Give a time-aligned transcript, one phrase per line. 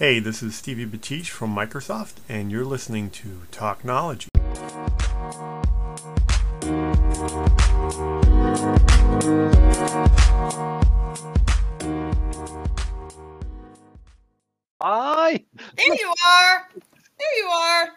[0.00, 4.28] Hey, this is Stevie Batish from Microsoft, and you're listening to Talknology.
[14.80, 15.44] Hi.
[15.76, 16.68] There you are.
[17.18, 17.88] There you are.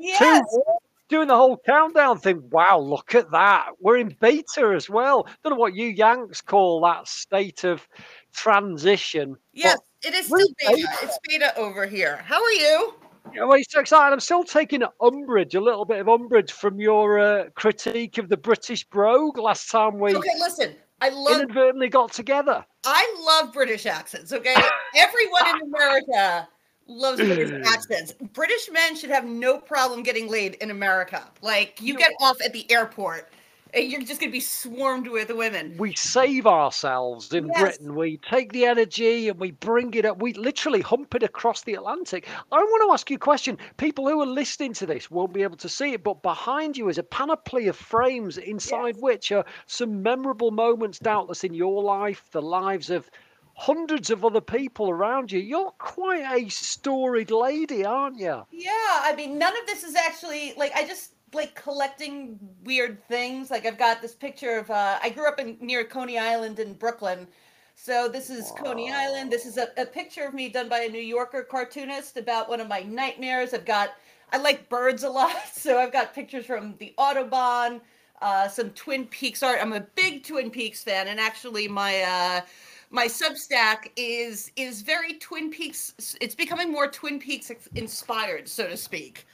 [0.00, 0.42] Yes.
[0.50, 0.62] Two,
[1.10, 2.48] doing the whole countdown thing.
[2.48, 3.72] Wow, look at that.
[3.78, 5.28] We're in beta as well.
[5.42, 7.86] Don't know what you Yanks call that state of
[8.34, 9.36] transition.
[9.52, 10.86] Yes, it is still beta.
[11.02, 12.18] It's beta over here.
[12.26, 12.94] How are you?
[13.34, 14.12] Yeah, well, it's so excited.
[14.12, 18.36] I'm still taking umbrage, a little bit of umbrage from your uh, critique of the
[18.36, 20.74] British brogue last time we Okay, listen.
[21.00, 22.64] I love inadvertently got together.
[22.84, 24.54] I love British accents, okay?
[24.96, 26.48] Everyone in America
[26.86, 28.12] loves British accents.
[28.32, 31.28] British men should have no problem getting laid in America.
[31.42, 33.32] Like you get off at the airport
[33.76, 35.74] you're just gonna be swarmed with women.
[35.78, 37.60] we save ourselves in Yes.
[37.60, 37.94] Britain.
[37.94, 40.20] We take the energy and we bring it up.
[40.20, 42.26] We literally hump it across the Atlantic.
[42.52, 43.58] I want to ask you a question.
[43.76, 46.88] People who are listening to this won't be able to see it, but behind you
[46.88, 52.28] is a panoply of frames inside which are some memorable moments, doubtless, in your life,
[52.30, 53.10] the lives of
[53.56, 55.38] hundreds of other people around you.
[55.38, 58.44] You're quite a storied lady, aren't you?
[58.50, 58.70] Yeah,
[59.02, 63.50] I mean, none of this is actually like I just like collecting weird things.
[63.50, 66.74] Like I've got this picture of uh, I grew up in near Coney Island in
[66.74, 67.26] Brooklyn,
[67.74, 69.30] so this is Coney Island.
[69.30, 72.60] This is a, a picture of me done by a New Yorker cartoonist about one
[72.60, 73.54] of my nightmares.
[73.54, 73.94] I've got
[74.32, 77.80] I like birds a lot, so I've got pictures from the Audubon,
[78.22, 79.58] uh, some Twin Peaks art.
[79.60, 82.02] I'm a big Twin Peaks fan, and actually my.
[82.02, 82.40] Uh,
[82.90, 86.16] my Substack is is very Twin Peaks.
[86.20, 89.26] It's becoming more Twin Peaks inspired, so to speak.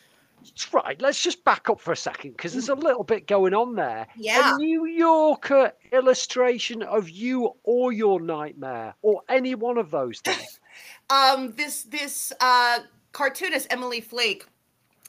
[0.72, 3.74] Right, let's just back up for a second because there's a little bit going on
[3.74, 4.06] there.
[4.16, 4.54] Yeah.
[4.54, 10.60] A New Yorker illustration of you or your nightmare or any one of those things.
[11.10, 12.78] Um, this this uh,
[13.10, 14.46] cartoonist Emily Flake,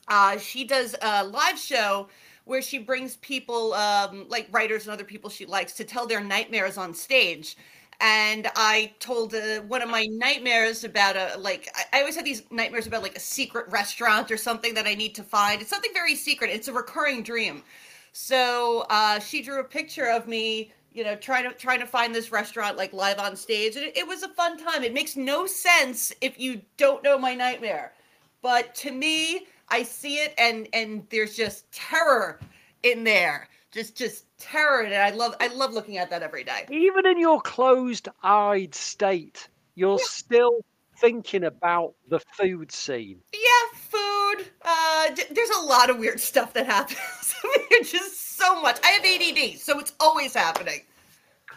[0.07, 2.09] uh, she does a live show
[2.45, 6.21] where she brings people um, like writers and other people she likes to tell their
[6.21, 7.55] nightmares on stage.
[8.01, 12.25] And I told uh, one of my nightmares about a like I, I always have
[12.25, 15.61] these nightmares about like a secret restaurant or something that I need to find.
[15.61, 16.49] It's something very secret.
[16.49, 17.63] It's a recurring dream.
[18.11, 22.13] So uh, she drew a picture of me, you know, trying to trying to find
[22.13, 24.83] this restaurant like live on stage, and it, it was a fun time.
[24.83, 27.93] It makes no sense if you don't know my nightmare,
[28.41, 32.39] but to me, I see it, and and there's just terror
[32.83, 36.65] in there, just just terror, and I love I love looking at that every day.
[36.69, 40.65] Even in your closed eyed state, you're still
[40.97, 43.19] thinking about the food scene.
[43.33, 44.45] Yeah, food.
[44.63, 47.35] Uh, d- there's a lot of weird stuff that happens.
[47.89, 48.79] Just so much.
[48.83, 50.81] I have ADD, so it's always happening.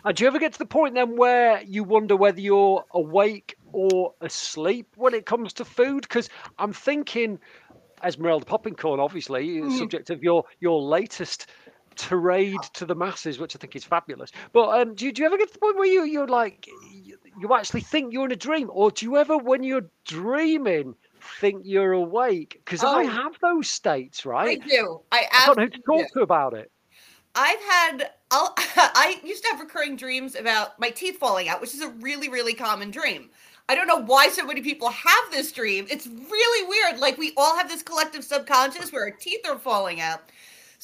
[0.05, 3.57] And do you ever get to the point then where you wonder whether you're awake
[3.73, 6.03] or asleep when it comes to food?
[6.03, 6.29] Because
[6.59, 7.39] I'm thinking,
[8.03, 9.79] Esmeralda Poppingcorn, obviously, Mm.
[9.79, 11.47] subject of your your latest
[11.97, 14.31] tirade to the masses, which I think is fabulous.
[14.53, 16.67] But um, do, you, do you ever get to the point where you you're like
[16.67, 20.95] you, you actually think you're in a dream, or do you ever, when you're dreaming,
[21.41, 22.61] think you're awake?
[22.65, 23.09] Because I Oh.
[23.09, 24.61] have those states, right?
[24.63, 25.01] I do.
[25.13, 26.15] I I don't know who to talk do.
[26.15, 26.71] to about it.
[27.35, 31.75] I've had I'll, I used to have recurring dreams about my teeth falling out, which
[31.75, 33.31] is a really really common dream.
[33.69, 35.87] I don't know why so many people have this dream.
[35.91, 37.01] It's really weird.
[37.01, 40.21] Like we all have this collective subconscious where our teeth are falling out.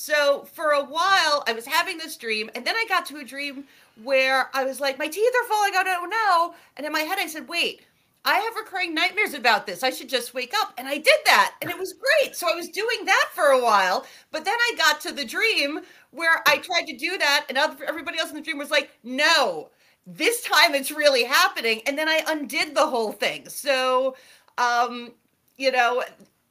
[0.00, 3.24] So for a while I was having this dream and then I got to a
[3.24, 3.64] dream
[4.02, 5.84] where I was like my teeth are falling out.
[5.86, 6.54] Oh no.
[6.78, 7.82] And in my head I said, "Wait,
[8.24, 9.82] I have recurring nightmares about this.
[9.82, 10.72] I should just wake up.
[10.78, 11.54] And I did that.
[11.60, 12.34] And it was great.
[12.34, 14.06] So I was doing that for a while.
[14.30, 15.80] But then I got to the dream
[16.12, 17.44] where I tried to do that.
[17.50, 19.68] And everybody else in the dream was like, no,
[20.06, 21.82] this time it's really happening.
[21.86, 23.48] And then I undid the whole thing.
[23.48, 24.16] So,
[24.56, 25.12] um,
[25.58, 26.02] you know,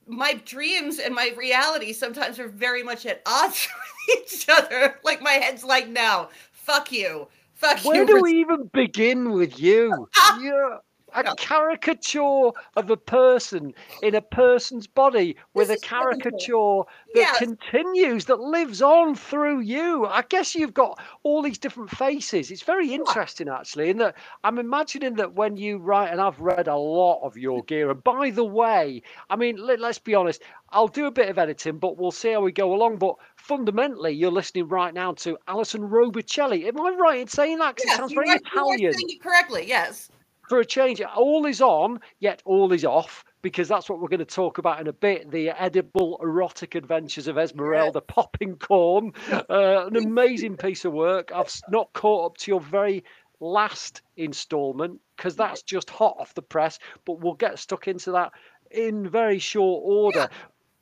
[0.09, 3.67] my dreams and my reality sometimes are very much at odds
[4.07, 4.99] with each other.
[5.03, 7.27] Like my head's like, no, fuck you.
[7.53, 8.05] Fuck Where you.
[8.05, 10.07] Where do we even begin with you?
[10.41, 10.79] You're
[11.13, 16.81] a caricature of a person in a person's body with a caricature
[17.13, 17.33] that Yes.
[17.33, 20.05] continues, that lives on through you.
[20.05, 22.51] I guess you've got all these different faces.
[22.51, 26.67] It's very interesting, actually, in that I'm imagining that when you write, and I've read
[26.67, 30.41] a lot of your gear, and by the way, I mean, let, let's be honest,
[30.69, 32.97] I'll do a bit of editing, but we'll see how we go along.
[32.97, 36.67] But fundamentally, you're listening right now to Allison Robicelli.
[36.67, 37.75] Am I right in saying that?
[37.75, 40.11] 'Cause it Yes, sounds very are Italian saying it correctly, yes.
[40.49, 41.01] For a change.
[41.01, 44.81] All is on, yet all is off, because that's what we're going to talk about
[44.81, 45.31] in a bit.
[45.31, 49.13] The edible erotic adventures of Esmeralda popping corn.
[49.31, 51.31] Uh, an amazing piece of work.
[51.33, 53.03] I've not caught up to your very
[53.39, 58.31] last installment because that's just hot off the press, but we'll get stuck into that
[58.71, 60.19] in very short order.
[60.19, 60.27] Yeah.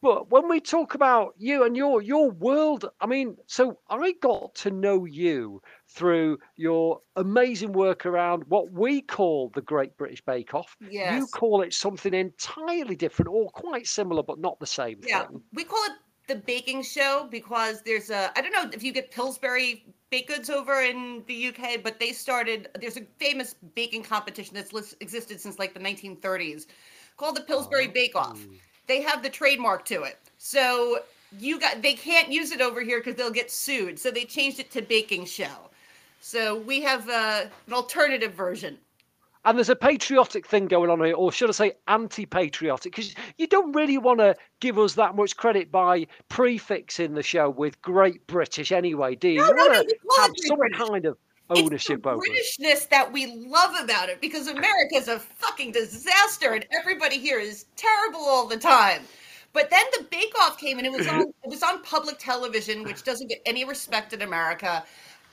[0.02, 4.54] But when we talk about you and your your world, I mean, so I got
[4.56, 10.54] to know you through your amazing work around what we call the Great British Bake
[10.54, 10.78] Off.
[10.90, 11.20] Yes.
[11.20, 15.00] You call it something entirely different or quite similar, but not the same.
[15.04, 15.42] Yeah, thing.
[15.54, 15.94] we call it
[16.28, 20.50] the baking show because there's a I don't know if you get Pillsbury baked goods
[20.50, 25.58] over in the UK, but they started there's a famous baking competition that's existed since
[25.58, 26.68] like the 1930s
[27.18, 27.94] called the Pillsbury oh.
[27.94, 28.46] Bake Off.
[28.88, 30.18] They have the trademark to it.
[30.38, 31.00] So
[31.40, 34.00] you got they can't use it over here because they'll get sued.
[34.00, 35.70] So they changed it to baking show.
[36.22, 38.78] So we have uh, an alternative version.
[39.46, 43.48] And there's a patriotic thing going on here, or should I say anti-patriotic, because you
[43.48, 48.28] don't really want to give us that much credit by prefixing the show with Great
[48.28, 49.38] British anyway, do you?
[49.38, 49.84] No, you no, no,
[50.18, 50.78] have some British.
[50.78, 51.18] kind of
[51.50, 56.54] ownership it's the Britishness that we love about it because America is a fucking disaster
[56.54, 59.04] and everybody here is terrible all the time.
[59.54, 62.84] But then the Bake Off came and it was on it was on public television,
[62.84, 64.84] which doesn't get any respect in America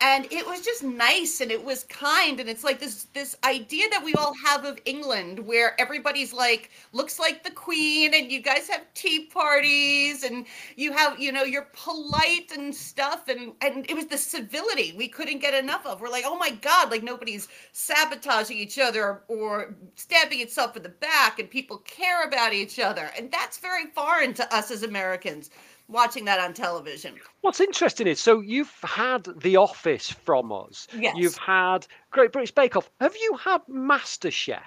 [0.00, 2.40] and it was just nice and it was kind.
[2.40, 6.70] And it's like this this idea that we all have of england where everybody's like
[6.92, 10.46] looks like the queen and you guys have tea parties and
[10.76, 13.28] you have you know you're polite and stuff.
[13.28, 16.00] And and it was the civility we couldn't get enough of.
[16.00, 20.88] We're like oh my god like nobody's sabotaging each other or stabbing itself in the
[20.88, 23.10] back and people care about each other.
[23.16, 25.50] And that's very foreign to us as americans
[25.88, 27.14] watching that on television.
[27.42, 30.88] What's interesting is so you've had The Office from us.
[30.96, 31.14] Yes.
[31.16, 32.90] You've had Great British Bake Off.
[33.00, 34.62] Have you had MasterChef?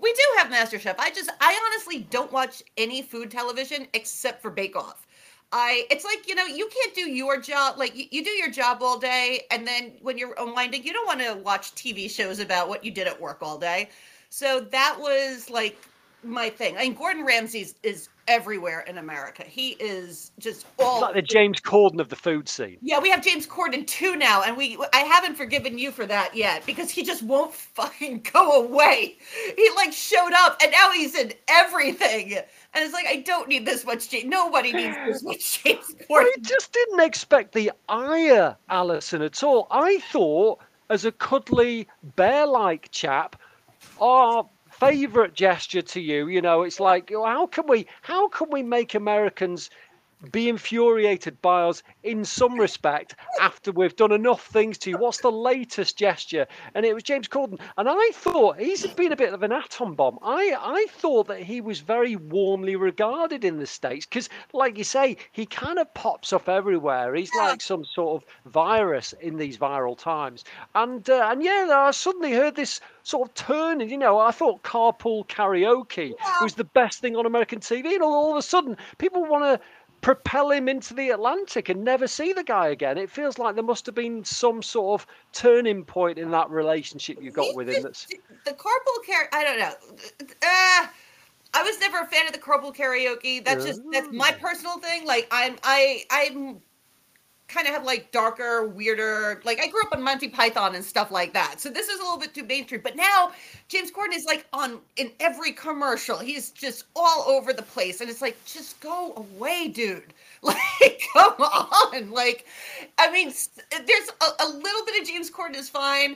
[0.00, 0.94] We do have MasterChef.
[0.98, 5.06] I just I honestly don't watch any food television except for Bake Off.
[5.50, 8.50] I it's like, you know, you can't do your job like you, you do your
[8.50, 12.38] job all day and then when you're unwinding, you don't want to watch TV shows
[12.38, 13.88] about what you did at work all day.
[14.30, 15.78] So that was like
[16.22, 16.76] my thing.
[16.76, 19.42] I mean, Gordon Ramsay is everywhere in America.
[19.42, 22.76] He is just all like the James Corden of the food scene.
[22.82, 26.36] Yeah, we have James Corden too now, and we I haven't forgiven you for that
[26.36, 29.16] yet because he just won't fucking go away.
[29.56, 32.34] He like showed up and now he's in everything.
[32.34, 34.26] And it's like I don't need this much James.
[34.26, 36.24] Nobody needs this much James Corden.
[36.24, 39.66] I just didn't expect the ire, Allison, at all.
[39.70, 40.60] I thought
[40.90, 41.86] as a cuddly
[42.16, 43.36] bear-like chap,
[44.00, 44.48] oh
[44.80, 46.28] favorite gesture to you?
[46.28, 49.70] You know it's like how can we how can we make americans
[50.32, 54.98] be infuriated by us in some respect after we've done enough things to you.
[54.98, 56.46] What's the latest gesture?
[56.74, 57.60] And it was James Corden.
[57.76, 60.18] And I thought he's been a bit of an atom bomb.
[60.22, 64.84] I, I thought that he was very warmly regarded in the States because, like you
[64.84, 67.14] say, he kind of pops up everywhere.
[67.14, 70.44] He's like some sort of virus in these viral times.
[70.74, 73.90] And, uh, and yeah, I suddenly heard this sort of turning.
[73.90, 76.12] You know, I thought carpool karaoke
[76.42, 77.94] was the best thing on American TV.
[77.94, 79.60] And all, all of a sudden, people want to
[80.00, 82.98] propel him into the Atlantic and never see the guy again.
[82.98, 87.20] It feels like there must have been some sort of turning point in that relationship
[87.20, 87.82] you got with him.
[87.82, 89.28] That's the carpool karaoke.
[89.32, 89.74] I don't know.
[90.20, 90.86] Uh,
[91.54, 93.44] I was never a fan of the carpool karaoke.
[93.44, 95.06] That's just that's my personal thing.
[95.06, 96.60] Like I'm I I'm
[97.48, 99.40] kind of have like darker, weirder.
[99.44, 101.60] Like I grew up on Monty Python and stuff like that.
[101.60, 102.82] So this is a little bit too mainstream.
[102.82, 103.32] But now
[103.68, 106.18] James Corden is like on in every commercial.
[106.18, 110.14] He's just all over the place, and it's like, just go away, dude.
[110.40, 112.12] Like, come on.
[112.12, 112.46] Like,
[112.96, 113.32] I mean,
[113.70, 116.14] there's a, a little bit of James Corden is fine,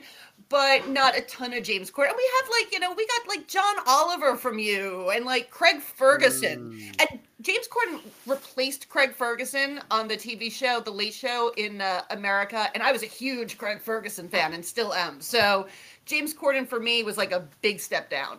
[0.52, 2.08] but not a ton of James Corden.
[2.08, 5.50] And we have like, you know, we got like John Oliver from you and like
[5.50, 6.74] Craig Ferguson.
[6.74, 7.00] Mm.
[7.00, 12.02] And James Corden replaced Craig Ferguson on the TV show The Late Show in uh,
[12.10, 12.68] America.
[12.74, 15.22] And I was a huge Craig Ferguson fan and still am.
[15.22, 15.66] So
[16.04, 18.38] James Corden for me was like a big step down.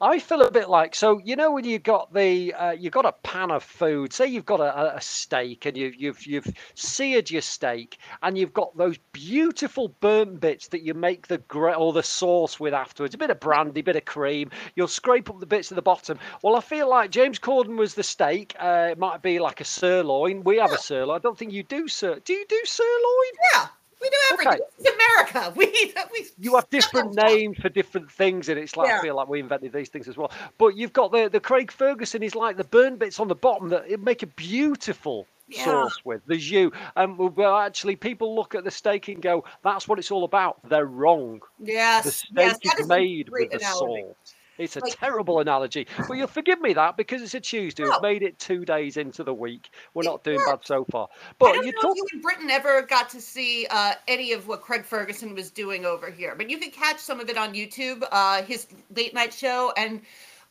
[0.00, 1.18] I feel a bit like so.
[1.24, 4.12] You know when you've got the uh, you got a pan of food.
[4.12, 8.52] Say you've got a, a steak and you've you've you've seared your steak and you've
[8.52, 13.14] got those beautiful burnt bits that you make the gra- or the sauce with afterwards.
[13.14, 14.50] A bit of brandy, a bit of cream.
[14.76, 16.18] You'll scrape up the bits at the bottom.
[16.42, 18.54] Well, I feel like James Corden was the steak.
[18.58, 20.44] Uh, it might be like a sirloin.
[20.44, 21.16] We have a sirloin.
[21.16, 22.20] I don't think you do sir.
[22.24, 23.32] Do you do sirloin?
[23.52, 23.66] Yeah.
[24.00, 24.60] We do everything.
[24.78, 24.87] Okay.
[25.56, 25.66] We,
[26.12, 28.98] we you have different names for different things, and it's like yeah.
[28.98, 30.30] I feel like we invented these things as well.
[30.58, 33.68] But you've got the the Craig Ferguson is like the burn bits on the bottom
[33.70, 35.64] that it make a beautiful yeah.
[35.64, 36.22] sauce with.
[36.26, 40.10] There's you, and well, actually, people look at the steak and go, "That's what it's
[40.10, 41.40] all about." They're wrong.
[41.58, 44.34] Yes, the steak yes, is, is made with the sauce.
[44.58, 47.84] It's a Like- terrible analogy, but you'll forgive me that because it's a Tuesday.
[47.84, 49.70] We've made it two days into the week.
[49.94, 51.08] We're not doing bad so far.
[51.12, 51.96] I But don't you know talk.
[51.96, 55.50] if you in Britain ever got to see uh, any of what Craig Ferguson was
[55.50, 58.02] doing over here, but you can catch some of it on YouTube.
[58.10, 60.02] Uh, his late night show, and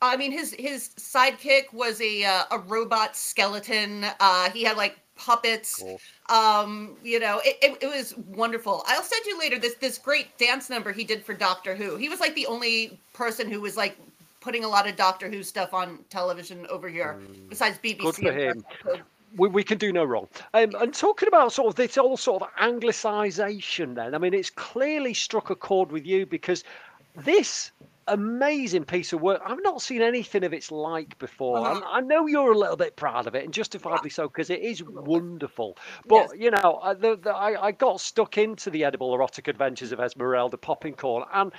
[0.01, 4.05] I mean his his sidekick was a uh, a robot skeleton.
[4.19, 5.81] Uh, he had like puppets.
[5.81, 5.99] Cool.
[6.29, 8.83] Um, you know, it, it, it was wonderful.
[8.87, 11.97] I'll send you later this this great dance number he did for Doctor Who.
[11.97, 13.97] He was like the only person who was like
[14.41, 17.17] putting a lot of Doctor Who stuff on television over here,
[17.49, 17.99] besides BBC.
[17.99, 18.03] Mm.
[18.03, 18.63] Good for him.
[19.35, 20.27] we, we can do no wrong.
[20.53, 24.49] Um, and talking about sort of this whole sort of anglicisation, then, I mean, it's
[24.49, 26.63] clearly struck a chord with you because
[27.15, 27.71] this
[28.07, 31.59] amazing piece of work, I've not seen anything of its like before.
[31.59, 31.81] Uh-huh.
[31.85, 34.83] I know you're a little bit proud of it, and justifiably so, because it is
[34.83, 35.77] wonderful.
[36.05, 39.91] But, you know, I, the, the, I, I got stuck into the edible erotic adventures
[39.91, 41.51] of Esmeralda Poppingcorn, and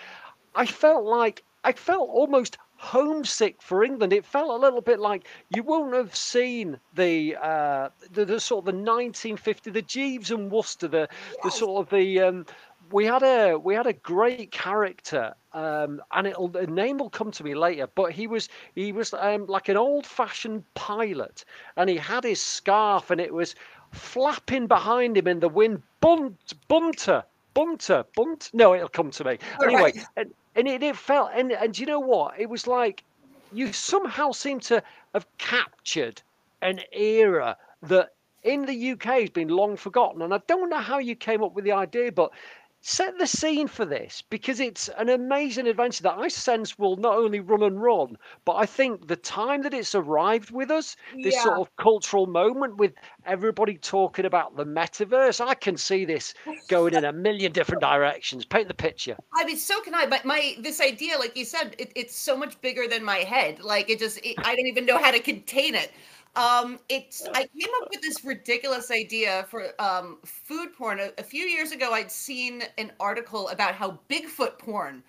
[0.55, 4.13] I felt like I felt almost homesick for England.
[4.13, 8.63] It felt a little bit like you won't have seen the uh, the, the sort
[8.63, 11.09] of the 1950, the Jeeves and Wooster, the
[11.43, 12.21] the sort of the.
[12.21, 12.47] Um,
[12.93, 17.31] we had a we had a great character, um, and it'll the name will come
[17.33, 17.87] to me later.
[17.95, 21.45] But he was he was um, like an old fashioned pilot,
[21.77, 23.55] and he had his scarf, and it was
[23.93, 25.83] flapping behind him in the wind.
[26.01, 28.51] Bunt, bunter, bunter, bunt.
[28.53, 29.39] No, it'll come to me.
[29.61, 29.97] All Anyway, right.
[30.17, 32.39] and, and it, it felt and and you know what?
[32.39, 33.05] It was like
[33.51, 34.83] you somehow seem to
[35.15, 36.23] have captured
[36.63, 38.11] an era that
[38.43, 40.23] in the UK has been long forgotten.
[40.23, 42.33] And I don't know how you came up with the idea, but
[42.81, 47.17] set the scene for this because it's an amazing adventure that I sense will not
[47.17, 51.43] only run and run, but I think the time that it's arrived with us, this
[51.43, 52.93] sort of cultural moment with
[53.27, 56.35] everybody talking about the metaverse, I can see this
[56.69, 58.45] going in a million different directions.
[58.45, 59.17] Paint the picture.
[59.35, 60.07] I mean, so can I.
[60.07, 63.61] But my this idea, like you said, it, it's so much bigger than my head.
[63.61, 65.91] Like it just, it, I don't even know how to contain it.
[66.39, 71.01] Um, it's I came up with this ridiculous idea for um, food porn.
[71.01, 75.03] A, a few years ago, I'd seen an article about how Bigfoot porn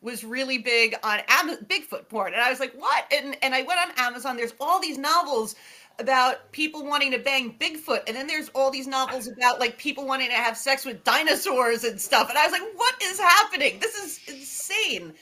[0.00, 3.62] was really big on Am- Bigfoot porn, and I was like, "What?" And and I
[3.62, 4.36] went on Amazon.
[4.36, 5.56] There's all these novels
[5.98, 10.06] about people wanting to bang Bigfoot, and then there's all these novels about like people
[10.06, 12.28] wanting to have sex with dinosaurs and stuff.
[12.28, 13.80] And I was like, "What is happening?
[13.80, 15.14] This is insane."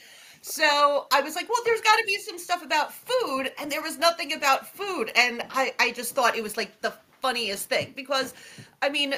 [0.47, 3.81] So I was like, well, there's got to be some stuff about food, and there
[3.81, 7.93] was nothing about food, and I, I just thought it was like the funniest thing
[7.95, 8.35] because,
[8.83, 9.15] I mean,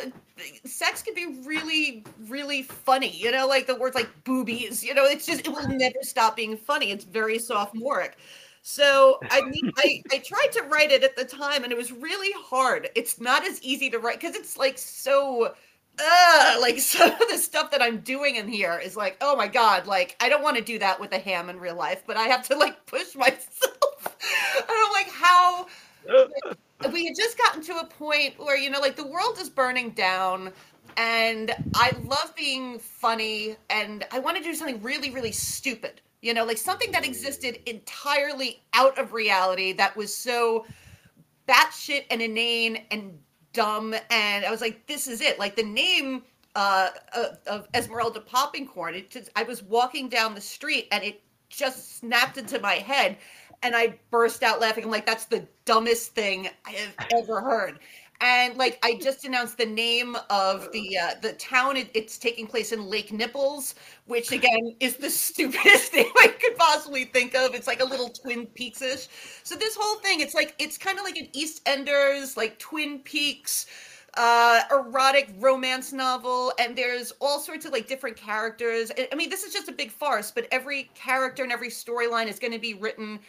[0.63, 3.10] sex can be really, really funny.
[3.10, 4.81] You know, like the words like boobies.
[4.86, 6.91] You know, it's just it will never stop being funny.
[6.91, 8.17] It's very sophomoric.
[8.62, 11.91] So I mean, I I tried to write it at the time, and it was
[11.91, 12.89] really hard.
[12.96, 15.53] It's not as easy to write because it's like so
[16.00, 19.48] uh, like some of the stuff that I'm doing in here is like, oh my
[19.48, 22.18] god, like I don't want to do that with a ham in real life, but
[22.18, 24.18] I have to like push myself.
[24.58, 25.68] and I'm like, how
[26.92, 29.92] we had just gotten to a point where you know, like the world is burning
[29.92, 30.51] down,
[30.96, 36.01] and I love being funny, and I want to do something really, really stupid.
[36.22, 40.66] You know, like something that existed entirely out of reality that was so
[41.48, 43.18] batshit and inane and
[43.58, 43.96] dumb.
[44.12, 45.40] And I was like, this is it.
[45.40, 46.22] Like the name
[46.56, 46.90] uh,
[47.48, 48.94] of, Esmeralda Poppingcorn.
[48.94, 53.18] It just, I was walking down the street and it just snapped into my head.
[53.64, 54.84] And I burst out laughing.
[54.84, 57.80] I'm like, that's the dumbest thing I have ever heard.
[58.20, 61.78] And like, I just announced the name of the uh, the town.
[61.78, 66.58] It, it's taking place in Lake Nipples, which again is the stupidest name I could
[66.58, 67.54] possibly think of.
[67.54, 69.08] It's like a little Twin Peaks ish.
[69.44, 73.68] So this whole thing, it's like it's kind of like an EastEnders, like Twin Peaks
[74.16, 79.44] uh erotic romance novel and there's all sorts of like different characters I mean this
[79.44, 82.74] is just a big farce but every character and every storyline is going to be
[82.74, 83.20] written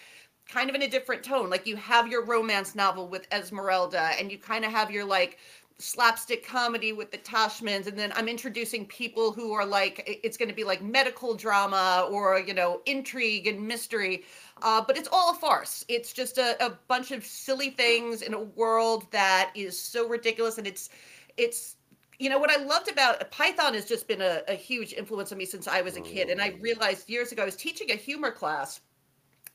[0.49, 1.51] kind of in a different tone.
[1.51, 5.39] Like you have your romance novel with esmeralda and you kind of have your like
[5.81, 10.49] slapstick comedy with the Tashmans, and then I'm introducing people who are like it's going
[10.49, 14.25] to be like medical drama or you know intrigue and mystery,
[14.63, 15.85] uh, but it's all a farce.
[15.89, 20.59] It's just a, a bunch of silly things in a world that is so ridiculous,
[20.59, 20.91] and it's
[21.37, 21.77] it's
[22.19, 25.39] you know what I loved about Python has just been a, a huge influence on
[25.39, 27.97] me since I was a kid, and I realized years ago I was teaching a
[27.97, 28.81] humor class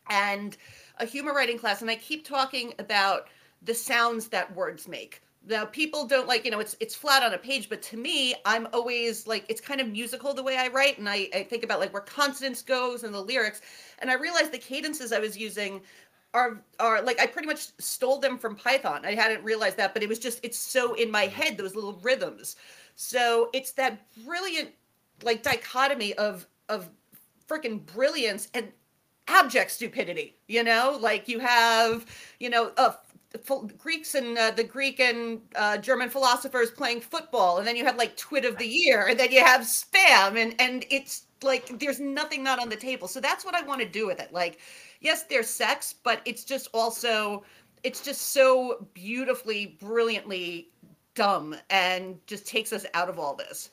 [0.09, 0.57] and
[0.97, 3.27] a humor writing class and i keep talking about
[3.63, 5.21] the sounds that words make.
[5.45, 8.33] Now people don't like you know it's it's flat on a page but to me
[8.45, 11.65] i'm always like it's kind of musical the way i write and i, I think
[11.65, 13.59] about like where consonants goes and the lyrics
[13.99, 15.81] and i realized the cadences i was using
[16.33, 19.05] are are like i pretty much stole them from python.
[19.05, 21.99] I hadn't realized that but it was just it's so in my head those little
[22.01, 22.55] rhythms.
[22.95, 24.69] So it's that brilliant
[25.23, 26.89] like dichotomy of of
[27.47, 28.71] freaking brilliance and
[29.27, 30.35] abject stupidity.
[30.47, 32.05] You know, like you have,
[32.39, 32.93] you know, uh,
[33.77, 37.97] Greeks and uh, the Greek and uh, German philosophers playing football, and then you have
[37.97, 41.99] like twit of the year, and then you have spam, and and it's like there's
[41.99, 43.07] nothing not on the table.
[43.07, 44.31] So that's what I want to do with it.
[44.31, 44.59] Like,
[45.01, 47.43] yes, there's sex, but it's just also
[47.83, 50.69] it's just so beautifully, brilliantly
[51.15, 53.71] dumb, and just takes us out of all this.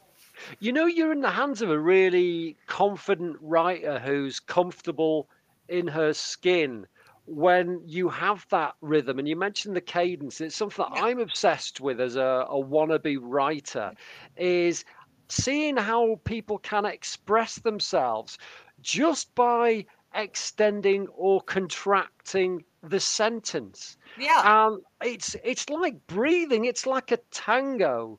[0.59, 5.29] You know, you're in the hands of a really confident writer who's comfortable
[5.71, 6.87] in her skin
[7.27, 11.81] when you have that rhythm and you mentioned the cadence it's something that i'm obsessed
[11.81, 13.93] with as a, a wannabe writer
[14.37, 14.85] is
[15.29, 18.37] seeing how people can express themselves
[18.81, 23.97] just by extending or contracting the sentence.
[24.19, 24.67] Yeah.
[24.67, 28.19] And it's it's like breathing it's like a tango.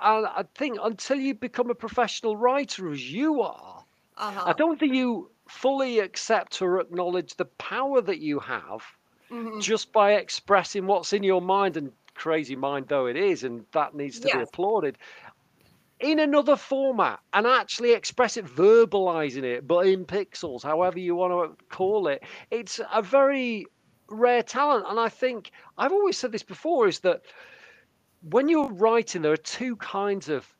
[0.00, 3.84] And i think until you become a professional writer as you are
[4.16, 4.42] uh-huh.
[4.46, 8.82] i don't think you fully accept or acknowledge the power that you have
[9.30, 9.60] mm-hmm.
[9.60, 13.94] just by expressing what's in your mind and crazy mind though it is and that
[13.94, 14.36] needs to yes.
[14.36, 14.96] be applauded
[16.00, 21.32] in another format and actually express it verbalizing it but in pixels however you want
[21.32, 23.66] to call it it's a very
[24.08, 27.20] rare talent and i think i've always said this before is that
[28.30, 30.50] when you're writing there are two kinds of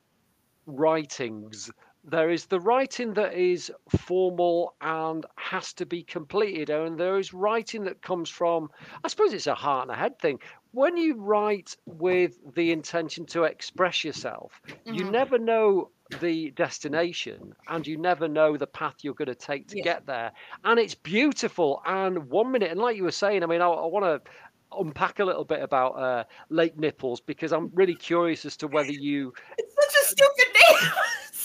[0.67, 1.71] writings
[2.05, 7.33] there is the writing that is formal and has to be completed, and there is
[7.33, 8.71] writing that comes from,
[9.05, 10.41] I suppose it's a heart and a head thing.
[10.73, 14.95] When you write with the intention to express yourself, mm-hmm.
[14.95, 15.91] you never know
[16.21, 19.85] the destination and you never know the path you're going to take to yeah.
[19.85, 20.33] get there.
[20.65, 21.83] And it's beautiful.
[21.87, 24.31] And one minute, and like you were saying, I mean, I, I want to
[24.79, 28.93] unpack a little bit about uh, Lake Nipples because I'm really curious as to whether
[28.93, 29.33] you.
[29.59, 30.42] It's such a stupid.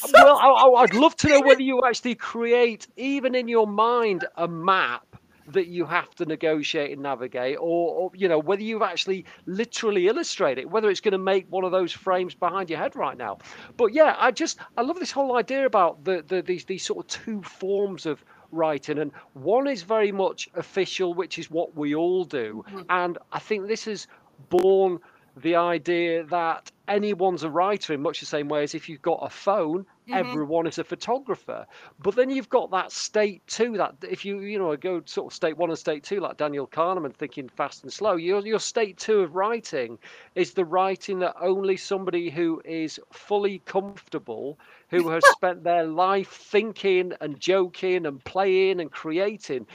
[0.13, 4.47] well, I, would love to know whether you actually create, even in your mind, a
[4.47, 5.03] map
[5.49, 10.07] that you have to negotiate and navigate, or, or you know whether you've actually literally
[10.07, 13.17] illustrated it, whether it's going to make one of those frames behind your head right
[13.17, 13.37] now.
[13.77, 17.05] But yeah, I just I love this whole idea about the, the these these sort
[17.05, 21.93] of two forms of writing and one is very much official which is what we
[21.93, 22.81] all do mm-hmm.
[22.89, 24.07] and i think this is
[24.49, 24.97] born
[25.41, 29.19] the idea that anyone's a writer in much the same way as if you've got
[29.21, 30.13] a phone mm-hmm.
[30.13, 31.65] everyone is a photographer
[31.99, 35.35] but then you've got that state two that if you you know go sort of
[35.35, 38.97] state one and state two like daniel kahneman thinking fast and slow your, your state
[38.97, 39.99] two of writing
[40.35, 44.57] is the writing that only somebody who is fully comfortable
[44.89, 49.67] who has spent their life thinking and joking and playing and creating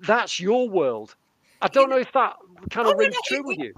[0.00, 1.14] that's your world
[1.62, 2.36] I don't know if that
[2.70, 3.72] kind of oh, rings true with you.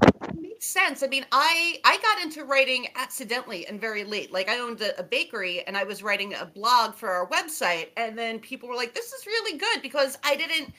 [0.57, 1.03] Makes sense.
[1.03, 4.33] I mean, I I got into writing accidentally and very late.
[4.33, 7.89] Like I owned a, a, bakery and I was writing a blog for our website,
[7.99, 10.73] and then people were like, "This is really good," because I didn't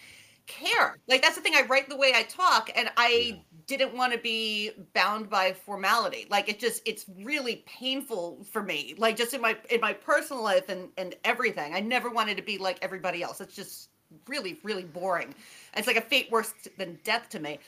[0.48, 0.98] care.
[1.08, 1.54] Like that's the thing.
[1.56, 3.36] I write the way I talk, and I yeah.
[3.68, 6.26] didn't want to be bound by formality.
[6.28, 8.96] Like it just it's really painful for me.
[8.98, 11.76] Like just in my in my personal life and and everything.
[11.76, 13.42] I never wanted to be like everybody else.
[13.42, 13.90] It's just
[14.28, 15.36] really really boring.
[15.76, 17.60] It's like a fate worse than death to me.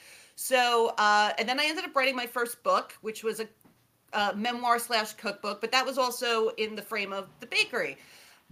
[0.41, 3.47] So, uh, and then I ended up writing my first book, which was a,
[4.13, 7.97] a memoir slash cookbook, but that was also in the frame of the bakery.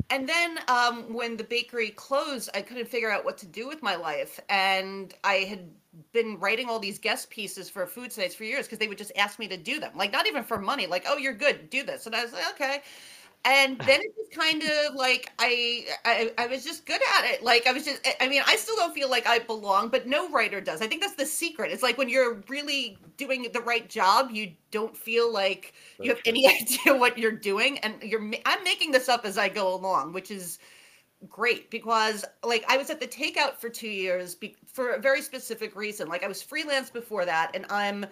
[0.09, 3.81] And then um, when the bakery closed, I couldn't figure out what to do with
[3.81, 4.37] my life.
[4.49, 5.69] And I had
[6.11, 9.13] been writing all these guest pieces for food sites for years because they would just
[9.15, 9.93] ask me to do them.
[9.95, 12.05] Like, not even for money, like, oh, you're good, do this.
[12.05, 12.81] And I was like, okay
[13.45, 17.43] and then it just kind of like I, I i was just good at it.
[17.43, 20.29] Like i was just i mean i still don't feel like i belong but no
[20.29, 20.81] writer does.
[20.81, 21.71] I think that's the secret.
[21.71, 26.21] It's like when you're really doing the right job you don't feel like you have
[26.25, 30.13] any idea what you're doing and you're i'm making this up as i go along
[30.13, 30.59] which is
[31.27, 35.21] great because like i was at the takeout for two years be, for a very
[35.21, 36.07] specific reason.
[36.07, 38.05] Like i was freelance before that and i'm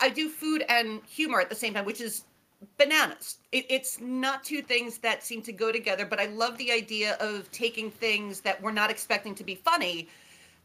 [0.00, 2.24] i do food and humor at the same time which is
[2.76, 3.38] bananas.
[3.52, 7.14] It, it's not two things that seem to go together, but I love the idea
[7.20, 10.08] of taking things that we're not expecting to be funny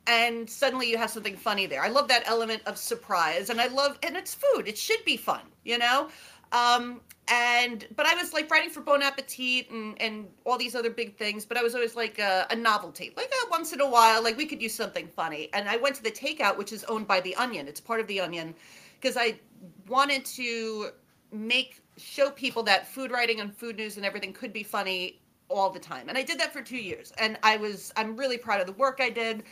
[0.08, 1.82] and suddenly you have something funny there.
[1.82, 4.68] I love that element of surprise and I love and it's food.
[4.68, 6.10] It should be fun, you know?
[6.52, 10.90] Um and but I was like writing for Bon Appetit and and all these other
[10.90, 13.14] big things, but I was always like a, a novelty.
[13.18, 15.50] Like a, once in a while like we could use something funny.
[15.54, 17.68] And I went to the Takeout which is owned by The Onion.
[17.68, 18.54] It's part of The Onion
[19.00, 19.40] because I
[19.88, 20.92] wanted to
[21.32, 25.70] make show people that food writing and food news and everything could be funny all
[25.70, 26.10] the time.
[26.10, 27.14] And I did that for two years.
[27.18, 29.44] And I was, I'm really proud of the work I did.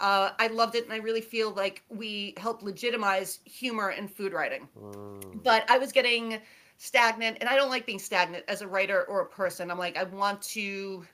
[0.00, 0.84] Uh, I loved it.
[0.84, 4.68] And I really feel like we helped legitimize humor in food writing.
[4.78, 5.42] Mm.
[5.42, 6.38] But I was getting
[6.76, 9.70] stagnant and I don't like being stagnant as a writer or a person.
[9.70, 11.04] I'm like, I want to,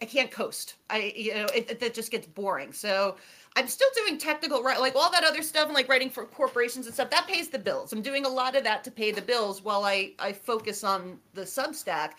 [0.00, 0.74] I can't coast.
[0.90, 2.72] I you know it, it, that just gets boring.
[2.72, 3.16] So
[3.56, 6.86] I'm still doing technical right like all that other stuff and like writing for corporations
[6.86, 7.92] and stuff that pays the bills.
[7.92, 11.18] I'm doing a lot of that to pay the bills while I I focus on
[11.34, 12.12] the Substack.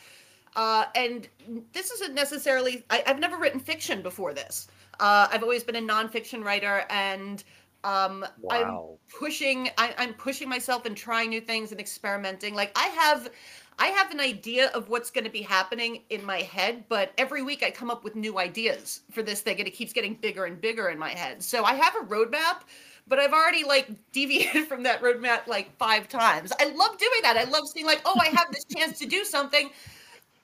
[0.55, 1.27] Uh, and
[1.71, 4.67] this isn't necessarily I, have never written fiction before this.
[4.99, 7.43] Uh, I've always been a nonfiction writer and
[7.83, 8.51] um, wow.
[8.51, 12.53] I'm pushing I, I'm pushing myself and trying new things and experimenting.
[12.53, 13.29] Like I have
[13.79, 17.41] I have an idea of what's going to be happening in my head, but every
[17.41, 20.45] week I come up with new ideas for this thing and it keeps getting bigger
[20.45, 21.41] and bigger in my head.
[21.43, 22.61] So I have a roadmap,
[23.07, 26.51] but I've already like deviated from that roadmap like five times.
[26.59, 27.37] I love doing that.
[27.37, 29.69] I love seeing like, oh, I have this chance to do something.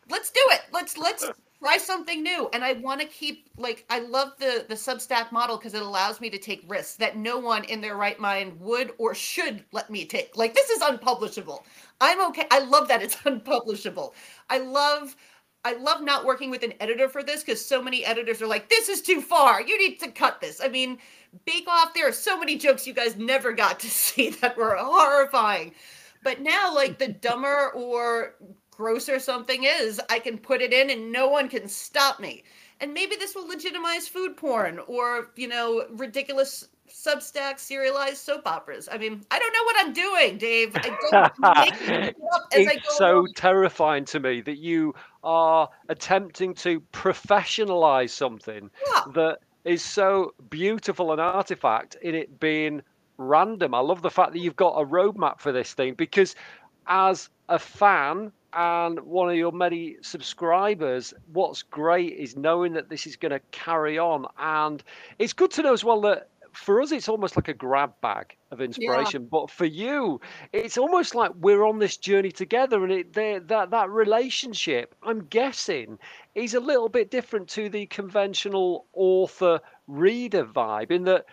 [0.10, 0.62] Let's do it.
[0.72, 2.50] Let's let's try something new.
[2.54, 6.22] And i want to keep like i love the the substack model because it allows
[6.22, 9.90] me to take risks that no one in their right mind would or should let
[9.90, 10.36] me take.
[10.38, 11.66] Like this is unpublishable.
[12.02, 14.14] I'm okay i love that it's unpublishable.
[14.50, 15.16] I love
[15.66, 18.70] i love not working with an editor for this because so many editors are like
[18.70, 19.62] this is too far.
[19.62, 20.62] You need to cut this.
[20.64, 20.98] I mean
[21.46, 24.76] bake off there are so many jokes you guys never got to see that were
[24.78, 25.74] horrifying.
[26.24, 28.36] But now like the dumber or
[28.80, 32.44] grosser something is, I can put it in and no one can stop me.
[32.80, 38.88] And maybe this will legitimize food porn or, you know, ridiculous Substack serialized soap operas.
[38.90, 40.72] I mean, I don't know what I'm doing, Dave.
[40.76, 42.16] I don't
[42.52, 43.34] it's so along.
[43.36, 49.02] terrifying to me that you are attempting to professionalize something yeah.
[49.14, 52.82] that is so beautiful an artifact in it being
[53.18, 53.76] random.
[53.76, 56.34] I love the fact that you've got a roadmap for this thing because
[56.88, 63.06] as a fan and one of your many subscribers, what's great is knowing that this
[63.06, 64.26] is going to carry on.
[64.38, 64.84] And
[65.20, 68.36] it's good to know as well that for us, it's almost like a grab bag
[68.52, 69.24] of inspiration.
[69.24, 69.28] Yeah.
[69.32, 70.20] But for you,
[70.52, 72.84] it's almost like we're on this journey together.
[72.84, 73.14] And it,
[73.48, 76.00] that, that relationship, I'm guessing,
[76.36, 81.26] is a little bit different to the conventional author reader vibe in that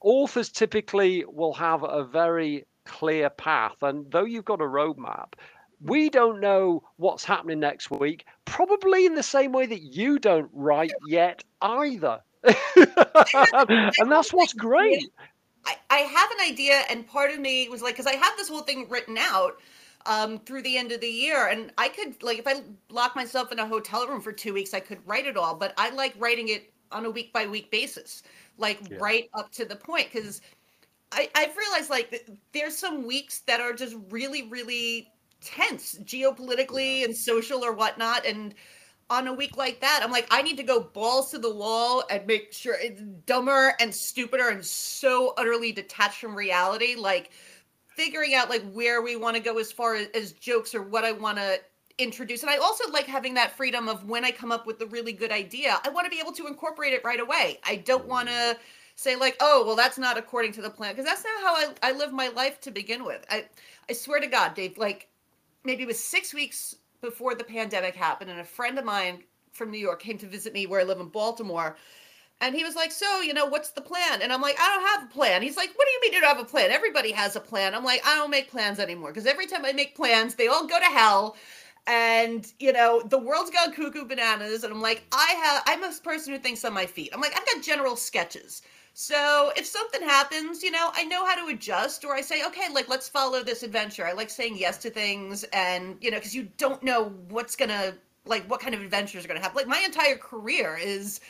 [0.00, 3.76] authors typically will have a very clear path.
[3.82, 5.34] And though you've got a roadmap,
[5.80, 10.50] we don't know what's happening next week, probably in the same way that you don't
[10.52, 12.20] write yet either.
[12.44, 15.10] and that's what's great.
[15.66, 18.48] I, I have an idea, and part of me was like, because I have this
[18.48, 19.58] whole thing written out
[20.06, 23.52] um, through the end of the year, and I could like if I lock myself
[23.52, 25.54] in a hotel room for two weeks, I could write it all.
[25.54, 28.22] But I like writing it on a week by week basis,
[28.56, 28.96] like yeah.
[29.00, 30.40] right up to the point, because
[31.12, 35.10] I I've realized like there's some weeks that are just really really
[35.40, 37.06] tense geopolitically yeah.
[37.06, 38.26] and social or whatnot.
[38.26, 38.54] And
[39.08, 42.04] on a week like that, I'm like, I need to go balls to the wall
[42.10, 46.94] and make sure it's dumber and stupider and so utterly detached from reality.
[46.96, 47.30] Like
[47.88, 51.04] figuring out like where we want to go as far as, as jokes or what
[51.04, 51.60] I want to
[51.98, 52.42] introduce.
[52.42, 55.12] And I also like having that freedom of when I come up with a really
[55.12, 57.58] good idea, I want to be able to incorporate it right away.
[57.64, 58.10] I don't mm-hmm.
[58.10, 58.56] want to
[58.96, 61.90] say like, oh, well, that's not according to the plan because that's not how I,
[61.90, 63.24] I live my life to begin with.
[63.30, 63.46] I
[63.88, 65.08] I swear to God, Dave, like
[65.64, 69.70] maybe it was six weeks before the pandemic happened, and a friend of mine from
[69.70, 71.76] New York came to visit me where I live in Baltimore.
[72.40, 74.22] And he was like, So, you know, what's the plan?
[74.22, 75.42] And I'm like, I don't have a plan.
[75.42, 76.70] He's like, What do you mean you don't have a plan?
[76.70, 77.74] Everybody has a plan.
[77.74, 80.66] I'm like, I don't make plans anymore because every time I make plans, they all
[80.66, 81.36] go to hell.
[81.86, 84.64] And, you know, the world's gone cuckoo bananas.
[84.64, 87.10] And I'm like, I have, I'm a person who thinks on my feet.
[87.12, 88.62] I'm like, I've got general sketches.
[88.92, 92.68] So if something happens, you know, I know how to adjust, or I say, okay,
[92.72, 94.06] like let's follow this adventure.
[94.06, 97.94] I like saying yes to things, and you know, because you don't know what's gonna
[98.26, 99.56] like what kind of adventures are gonna happen.
[99.56, 101.20] Like my entire career is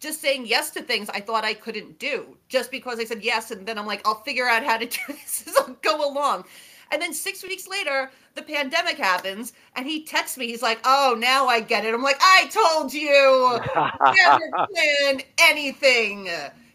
[0.00, 3.50] just saying yes to things I thought I couldn't do, just because I said yes,
[3.50, 6.44] and then I'm like, I'll figure out how to do this as I'll go along.
[6.90, 10.46] And then six weeks later, the pandemic happens, and he texts me.
[10.46, 13.58] He's like, "Oh, now I get it." I'm like, "I told you,
[14.14, 16.30] never plan anything."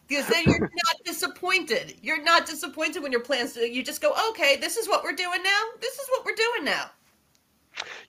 [0.08, 1.96] Because then you're not disappointed.
[2.02, 3.56] You're not disappointed when your plans.
[3.56, 5.62] You just go, okay, this is what we're doing now.
[5.80, 6.92] This is what we're doing now.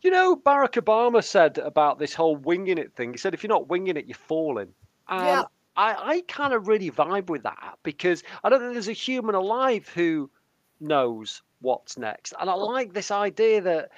[0.02, 3.12] You know, Barack Obama said about this whole winging it thing.
[3.12, 4.74] He said, if you're not winging it, you're falling.
[5.08, 5.42] And yeah.
[5.76, 9.34] I, I kind of really vibe with that because I don't think there's a human
[9.34, 10.30] alive who
[10.80, 12.34] knows what's next.
[12.38, 13.90] And I like this idea that,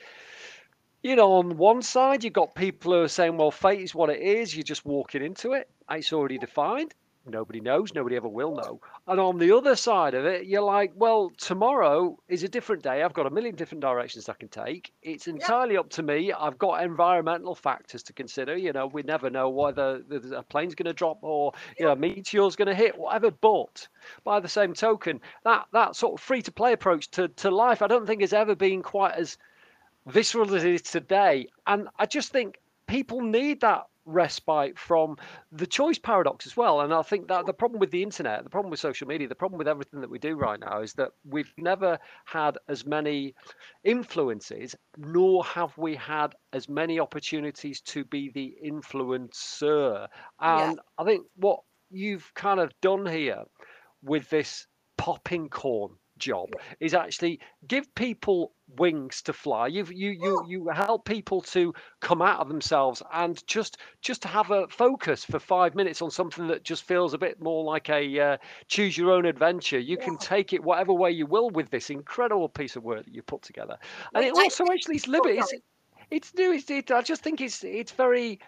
[1.02, 4.11] you know, on one side, you've got people who are saying, well, fate is what
[4.11, 4.54] it is.
[4.54, 5.68] You're just walking into it.
[5.90, 6.94] It's already defined
[7.26, 8.80] nobody knows, nobody ever will know.
[9.06, 13.02] And on the other side of it, you're like, well, tomorrow is a different day.
[13.02, 14.92] I've got a million different directions I can take.
[15.02, 16.32] It's entirely up to me.
[16.32, 18.56] I've got environmental factors to consider.
[18.56, 20.02] You know, we never know whether
[20.34, 23.30] a plane's going to drop or you know, a meteor's going to hit, whatever.
[23.30, 23.88] But
[24.24, 27.82] by the same token, that that sort of free to play approach to to life,
[27.82, 29.38] I don't think has ever been quite as
[30.06, 31.48] visceral as it is today.
[31.66, 35.16] And I just think people need that respite from
[35.52, 36.80] the choice paradox as well.
[36.80, 39.34] And I think that the problem with the internet, the problem with social media, the
[39.34, 43.34] problem with everything that we do right now is that we've never had as many
[43.84, 50.06] influences, nor have we had as many opportunities to be the influencer.
[50.40, 50.82] And yeah.
[50.98, 53.42] I think what you've kind of done here
[54.02, 54.66] with this
[54.96, 56.50] popping corn job
[56.81, 59.68] is actually give people wings to fly.
[59.68, 64.29] You you you you help people to come out of themselves and just just to
[64.29, 67.88] have a focus for five minutes on something that just feels a bit more like
[67.88, 69.79] a uh, choose your own adventure.
[69.79, 73.14] You can take it whatever way you will with this incredible piece of work that
[73.14, 73.76] you put together.
[74.14, 75.52] And it also actually is liberty it's,
[76.11, 76.52] it's new.
[76.52, 78.40] It's, it, i just think it's it's very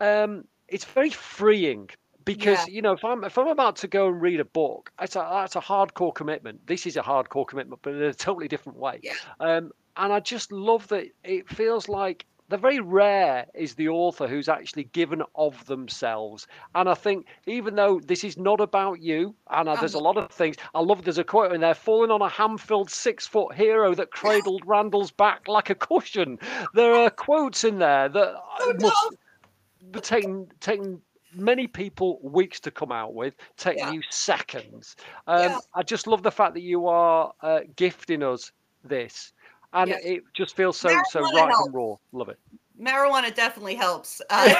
[0.00, 1.88] um it's very freeing
[2.24, 2.74] because yeah.
[2.74, 5.26] you know if I'm if I'm about to go and read a book, it's a
[5.30, 6.66] that's a hardcore commitment.
[6.66, 9.00] This is a hardcore commitment, but in a totally different way.
[9.02, 9.12] Yeah.
[9.40, 14.26] Um, and I just love that it feels like the very rare is the author
[14.26, 16.48] who's actually given of themselves.
[16.74, 20.04] And I think even though this is not about you, Anna, there's a uh-huh.
[20.04, 20.56] lot of things.
[20.74, 24.62] I love there's a quote in there, falling on a ham-filled six-foot hero that cradled
[24.66, 26.40] Randall's back like a cushion.
[26.74, 31.00] There are quotes in there that oh, must taking taking
[31.34, 33.92] many people weeks to come out with, taking yeah.
[33.92, 34.96] you seconds.
[35.26, 35.58] Um, yeah.
[35.74, 38.52] I just love the fact that you are uh, gifting us
[38.84, 39.32] this,
[39.72, 40.00] and yes.
[40.04, 41.66] it just feels so Marijuana so right helps.
[41.66, 41.94] and raw.
[42.12, 42.38] Love it.
[42.80, 44.20] Marijuana definitely helps.
[44.30, 44.54] Uh,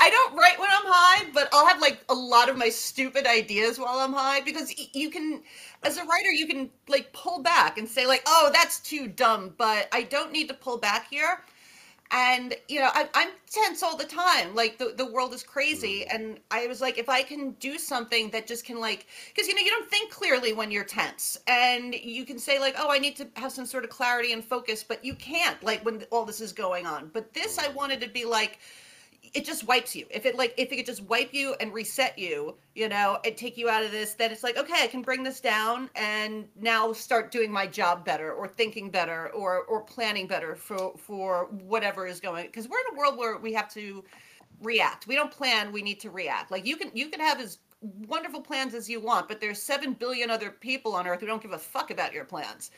[0.00, 3.26] I don't write when I'm high, but I'll have like a lot of my stupid
[3.26, 5.40] ideas while I'm high because you can,
[5.84, 9.54] as a writer, you can like pull back and say like, "Oh, that's too dumb,"
[9.56, 11.44] but I don't need to pull back here
[12.12, 14.54] and you know I, am tense all the time.
[14.54, 16.04] Like the, the world is crazy.
[16.08, 16.14] Mm.
[16.14, 19.54] and i was like if i can do something that just can like because you
[19.54, 21.38] know you don't think clearly when you're tense.
[21.46, 24.44] And you can say like oh i need to have some sort of clarity and
[24.44, 27.10] focus but you can't like when all this is going on.
[27.12, 28.58] But this i wanted to be like
[29.34, 30.04] it just wipes you.
[30.10, 33.36] If it like if it could just wipe you and reset you, you know, and
[33.36, 36.46] take you out of this, then it's like, okay, I can bring this down and
[36.60, 41.46] now start doing my job better or thinking better or or planning better for for
[41.50, 44.04] whatever is going because we're in a world where we have to
[44.60, 45.06] react.
[45.06, 46.50] We don't plan, we need to react.
[46.50, 47.58] Like you can you can have as
[48.06, 51.42] wonderful plans as you want, but there's 7 billion other people on earth who don't
[51.42, 52.70] give a fuck about your plans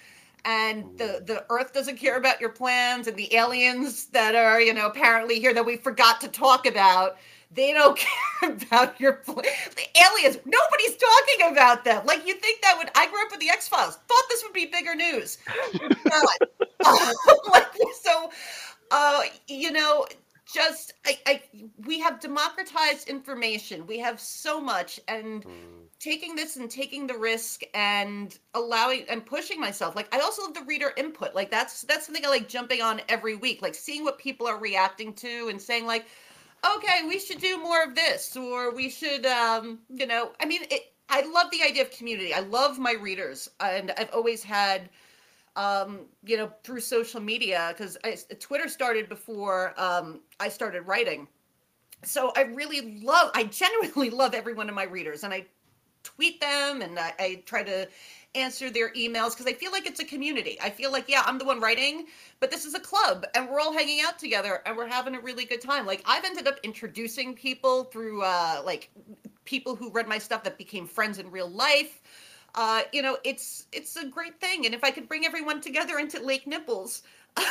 [0.44, 4.74] and the the earth doesn't care about your plans and the aliens that are you
[4.74, 7.16] know apparently here that we forgot to talk about
[7.50, 7.96] they don't
[8.40, 12.04] care about your pl- the aliens nobody's talking about them.
[12.04, 14.66] Like you think that would i grew up with the x-files thought this would be
[14.66, 15.38] bigger news.
[17.52, 18.30] Like, so
[18.90, 20.06] uh you know
[20.52, 21.42] just I, I
[21.86, 23.86] we have democratized information.
[23.86, 29.24] We have so much and mm taking this and taking the risk and allowing and
[29.24, 29.96] pushing myself.
[29.96, 31.34] Like i also love the reader input.
[31.34, 34.58] Like that's that's something i like jumping on every week like seeing what people are
[34.58, 36.04] reacting to and saying like
[36.76, 40.62] okay we should do more of this or we should um you know i mean
[40.70, 42.34] it, i love the idea of community.
[42.34, 44.90] I love my readers and i've always had
[45.56, 47.96] um you know through social media because
[48.40, 51.26] twitter started before um i started writing.
[52.02, 55.46] So I really love, I genuinely love every one of my readers, and I
[56.04, 57.88] tweet them and I, I try to
[58.36, 60.58] answer their emails because I feel like it's a community.
[60.62, 62.06] I feel like, yeah, I'm the one writing,
[62.40, 65.20] but this is a club and we're all hanging out together and we're having a
[65.20, 65.86] really good time.
[65.86, 68.90] Like I've ended up introducing people through uh like
[69.44, 72.02] people who read my stuff that became friends in real life.
[72.54, 74.66] Uh, you know, it's it's a great thing.
[74.66, 77.02] And if I could bring everyone together into Lake Nipples,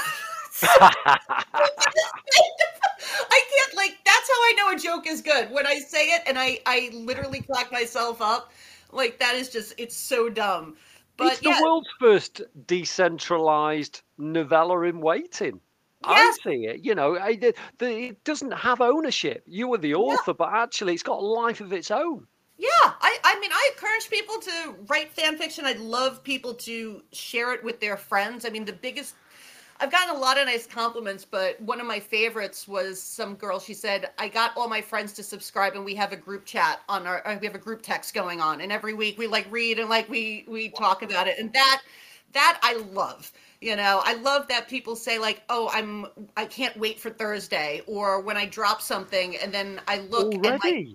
[3.30, 6.24] I can't like that's how I know a joke is good when I say it
[6.28, 8.52] and I I literally crack myself up.
[8.92, 10.76] Like that is just it's so dumb.
[11.18, 15.60] But it's the world's first decentralized novella in waiting.
[16.08, 16.38] Yes.
[16.46, 16.84] I see it.
[16.84, 19.44] You know, I, the, the, it doesn't have ownership.
[19.46, 20.36] You are the author, yeah.
[20.38, 22.28] but actually, it's got a life of its own.
[22.58, 25.66] Yeah, I, I mean, I encourage people to write fan fiction.
[25.66, 28.46] I'd love people to share it with their friends.
[28.46, 29.16] I mean, the biggest
[29.80, 33.60] I've gotten a lot of nice compliments, but one of my favorites was some girl.
[33.60, 36.82] She said, "I got all my friends to subscribe, and we have a group chat
[36.88, 37.26] on our.
[37.28, 39.90] Uh, we have a group text going on, and every week we like read and
[39.90, 41.82] like we we talk about it, and that
[42.34, 43.32] that I love.
[43.62, 46.06] You know, I love that people say like, "Oh, I'm
[46.38, 50.48] I can't wait for Thursday," or when I drop something and then I look Already?
[50.48, 50.88] and like,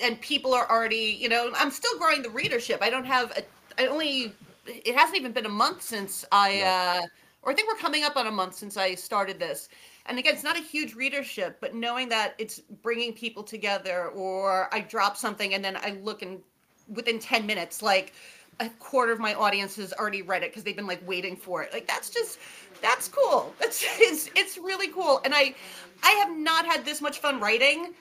[0.00, 2.82] and people are already, you know, I'm still growing the readership.
[2.82, 4.32] I don't have a, I only
[4.66, 6.62] it hasn't even been a month since I.
[6.62, 7.06] uh
[7.44, 9.68] or I think we're coming up on a month since I started this.
[10.06, 14.68] And again, it's not a huge readership, but knowing that it's bringing people together, or
[14.72, 16.40] I drop something and then I look and
[16.88, 18.12] within 10 minutes, like
[18.60, 21.62] a quarter of my audience has already read it because they've been like waiting for
[21.62, 21.72] it.
[21.72, 22.38] Like that's just
[22.82, 23.54] That's cool.
[23.58, 25.20] That's it's it's really cool.
[25.24, 25.54] And I
[26.02, 27.94] I have not had this much fun writing.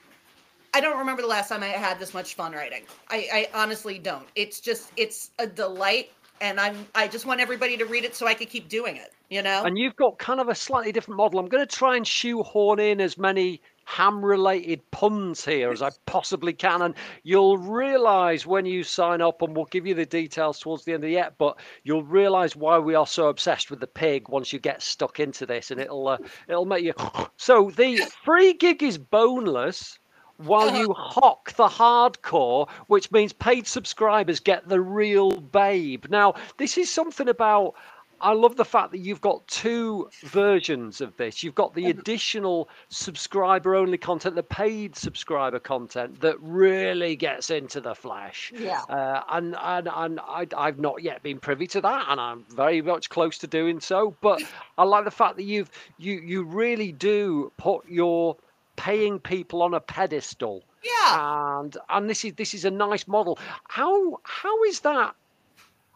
[0.74, 2.84] I don't remember the last time I had this much fun writing.
[3.10, 4.28] I, I honestly don't.
[4.36, 8.28] It's just it's a delight and I'm I just want everybody to read it so
[8.28, 9.64] I could keep doing it, you know?
[9.64, 11.40] And you've got kind of a slightly different model.
[11.40, 15.90] I'm going to try and shoehorn in as many ham related puns here as I
[16.06, 16.82] possibly can.
[16.82, 20.94] And you'll realize when you sign up, and we'll give you the details towards the
[20.94, 24.30] end of the app, but you'll realize why we are so obsessed with the pig
[24.30, 26.18] once you get stuck into this, and it'll uh,
[26.48, 26.94] it'll make you.
[27.36, 30.00] So the free gig is boneless.
[30.38, 36.06] While you hock the hardcore, which means paid subscribers get the real babe.
[36.10, 37.76] Now, this is something about
[38.24, 41.44] I love the fact that you've got two versions of this.
[41.44, 47.82] You've got the additional subscriber only content, the paid subscriber content that really gets into
[47.82, 48.54] the flesh.
[48.56, 48.82] Yeah.
[48.84, 52.82] Uh, and and, and I, I've not yet been privy to that, and I'm very
[52.82, 54.16] much close to doing so.
[54.22, 54.42] But
[54.78, 58.38] I like the fact that you've you you really do put your
[58.78, 60.64] paying people on a pedestal.
[60.82, 61.60] Yeah.
[61.60, 63.38] And and this is this is a nice model.
[63.68, 65.14] How how is that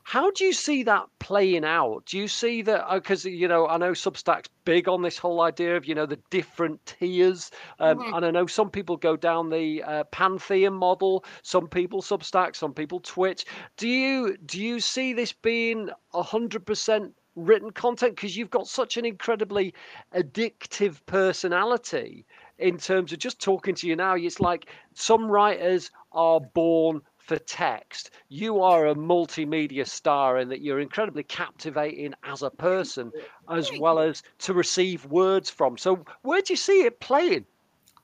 [0.08, 2.06] how do you see that playing out?
[2.06, 2.86] Do you see that?
[2.94, 6.06] Because uh, you know, I know Substack's big on this whole idea of you know
[6.06, 8.14] the different tiers, um, mm-hmm.
[8.14, 11.26] and I know some people go down the uh, Patreon model.
[11.42, 13.44] Some people Substack, some people Twitch.
[13.76, 18.96] Do you do you see this being hundred percent written content because you've got such
[18.96, 19.74] an incredibly
[20.16, 22.26] addictive personality
[22.60, 24.16] in terms of just talking to you now?
[24.16, 28.12] It's like some writers are born for text.
[28.30, 33.12] You are a multimedia star in that you're incredibly captivating as a person,
[33.50, 35.78] as well as to receive words from.
[35.78, 37.46] So, where do you see it playing?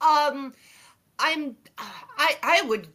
[0.02, 0.54] Um,
[1.20, 1.56] I'm,
[2.18, 2.90] I, I would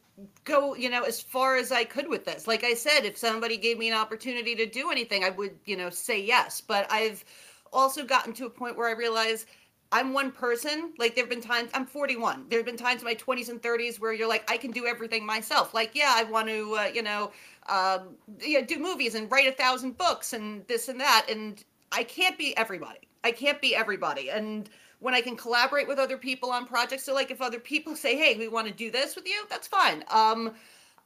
[0.45, 2.47] go, you know, as far as I could with this.
[2.47, 5.77] Like I said, if somebody gave me an opportunity to do anything, I would, you
[5.77, 6.61] know, say yes.
[6.61, 7.25] But I've
[7.73, 9.47] also gotten to a point where I realize
[9.91, 10.93] I'm one person.
[10.99, 12.47] Like there've been times I'm 41.
[12.51, 15.25] There've been times in my 20s and 30s where you're like, I can do everything
[15.25, 15.73] myself.
[15.73, 17.33] Like, yeah, I want to, uh, you know,
[17.69, 21.27] um, yeah, do movies and write a thousand books and this and that.
[21.31, 23.09] And I can't be everybody.
[23.25, 24.31] I can't be everybody.
[24.31, 24.69] And
[25.01, 28.17] when I can collaborate with other people on projects, so like if other people say,
[28.17, 30.05] hey, we want to do this with you, that's fine.
[30.11, 30.55] Um,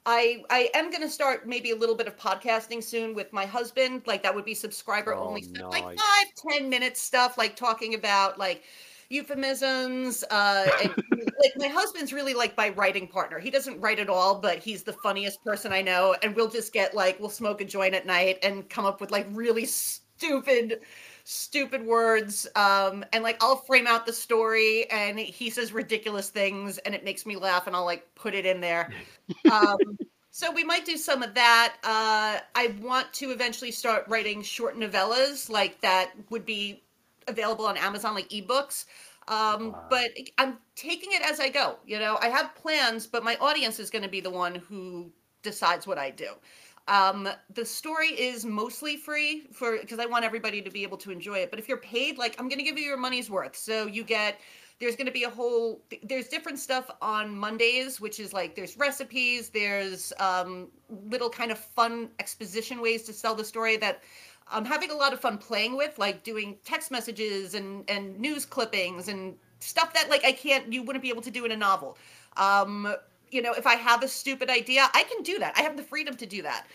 [0.04, 4.02] I I am gonna start maybe a little bit of podcasting soon with my husband.
[4.06, 5.82] Like that would be subscriber oh, only stuff, nice.
[5.82, 8.64] like five ten minutes stuff, like talking about like
[9.10, 10.24] euphemisms.
[10.30, 10.90] Uh, and,
[11.38, 13.38] like my husband's really like my writing partner.
[13.38, 16.16] He doesn't write at all, but he's the funniest person I know.
[16.22, 19.12] And we'll just get like we'll smoke a joint at night and come up with
[19.12, 20.80] like really stupid
[21.24, 26.78] stupid words um and like i'll frame out the story and he says ridiculous things
[26.78, 28.92] and it makes me laugh and i'll like put it in there.
[29.50, 29.78] Um
[30.30, 31.76] so we might do some of that.
[31.84, 36.82] Uh i want to eventually start writing short novellas like that would be
[37.28, 38.86] available on amazon like ebooks.
[39.28, 39.84] Um wow.
[39.88, 42.18] but i'm taking it as i go you know?
[42.20, 45.10] I have plans but my audience is going to be the one who
[45.42, 46.34] decides what i do
[46.88, 51.10] um, the story is mostly free for because I want everybody to be able to
[51.10, 51.50] enjoy it.
[51.50, 53.56] But if you're paid, like I'm gonna give you your money's worth.
[53.56, 54.40] So you get
[54.82, 58.76] there's going to be a whole there's different stuff on mondays which is like there's
[58.76, 60.66] recipes there's um,
[61.08, 64.02] little kind of fun exposition ways to sell the story that
[64.50, 68.44] i'm having a lot of fun playing with like doing text messages and and news
[68.44, 71.56] clippings and stuff that like i can't you wouldn't be able to do in a
[71.56, 71.96] novel
[72.36, 72.92] um,
[73.32, 75.54] you know, if I have a stupid idea, I can do that.
[75.56, 76.66] I have the freedom to do that.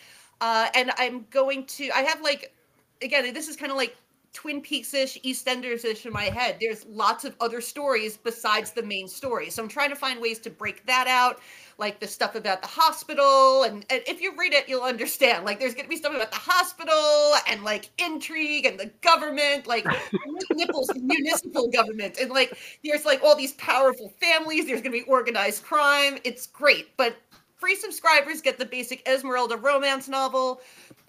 [0.42, 2.54] Uh, and I'm going to, I have like,
[3.02, 3.96] again, this is kind of like
[4.38, 6.58] Twin Peaks ish, EastEnders ish in my head.
[6.62, 9.50] There's lots of other stories besides the main story.
[9.50, 11.40] So I'm trying to find ways to break that out,
[11.80, 13.64] like the stuff about the hospital.
[13.64, 15.44] And, and if you read it, you'll understand.
[15.44, 19.66] Like there's going to be stuff about the hospital and like intrigue and the government,
[19.66, 19.88] like
[20.52, 22.20] nipples, municipal government.
[22.22, 24.68] And like there's like all these powerful families.
[24.68, 26.20] There's going to be organized crime.
[26.24, 26.96] It's great.
[26.96, 27.18] But
[27.56, 30.62] free subscribers get the basic Esmeralda romance novel.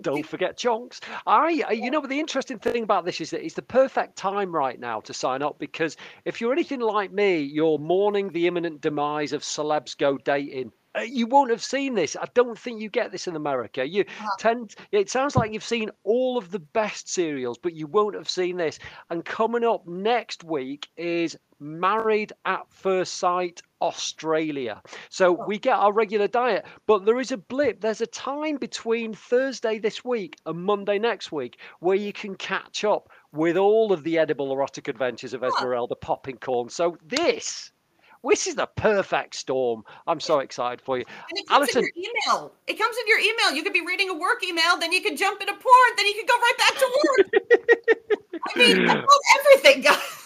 [0.00, 1.00] don't forget chonks.
[1.26, 4.78] I, you know, the interesting thing about this is that it's the perfect time right
[4.78, 9.32] now to sign up because if you're anything like me, you're mourning the imminent demise
[9.32, 12.16] of celebs go dating you won't have seen this.
[12.16, 13.86] I don't think you get this in America.
[13.88, 14.28] You uh-huh.
[14.38, 18.28] tend it sounds like you've seen all of the best serials, but you won't have
[18.28, 18.78] seen this.
[19.10, 24.82] And coming up next week is Married at First Sight Australia.
[25.08, 25.44] So oh.
[25.46, 27.80] we get our regular diet, but there is a blip.
[27.80, 32.84] There's a time between Thursday this week and Monday next week where you can catch
[32.84, 36.68] up with all of the edible erotic adventures of Esmeralda popping corn.
[36.68, 37.72] So this
[38.28, 39.84] this is the perfect storm.
[40.06, 41.04] I'm so excited for you.
[41.30, 42.52] And it comes in your email.
[42.66, 43.52] It comes in your email.
[43.54, 46.14] You could be reading a work email, then you could jump into porn, then you
[46.14, 47.44] could go right back to work.
[48.54, 49.04] I mean, I
[49.38, 50.20] everything, guys